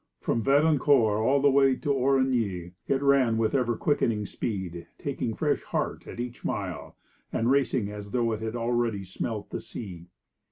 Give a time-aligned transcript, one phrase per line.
[0.19, 5.61] From Vadencourt all the way to Origny, it ran with ever quickening speed, taking fresh
[5.61, 6.95] heart at each mile,
[7.31, 10.07] and racing as though it already smelt the sea.